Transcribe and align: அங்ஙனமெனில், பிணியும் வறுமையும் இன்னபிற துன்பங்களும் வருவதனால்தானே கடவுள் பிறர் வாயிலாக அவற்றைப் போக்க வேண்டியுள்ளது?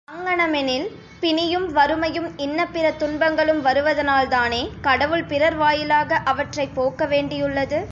அங்ஙனமெனில், 0.07 0.85
பிணியும் 1.19 1.65
வறுமையும் 1.71 2.27
இன்னபிற 2.37 2.87
துன்பங்களும் 2.95 3.61
வருவதனால்தானே 3.65 4.61
கடவுள் 4.81 5.23
பிறர் 5.23 5.55
வாயிலாக 5.55 6.19
அவற்றைப் 6.25 6.75
போக்க 6.75 7.05
வேண்டியுள்ளது? 7.05 7.79